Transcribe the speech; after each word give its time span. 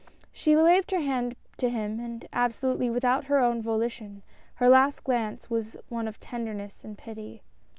She 0.31 0.55
waved 0.55 0.89
her 0.89 1.01
hand 1.01 1.35
to 1.57 1.69
him, 1.69 1.99
and 1.99 2.27
absolutely 2.33 2.89
without 2.89 3.25
her 3.25 3.37
own 3.37 3.61
volition— 3.61 4.23
her 4.55 4.67
last 4.67 5.03
glance 5.03 5.47
was 5.47 5.77
one 5.89 6.07
of 6.07 6.19
tenderness 6.19 6.83
and 6.83 6.97
pity. 6.97 7.43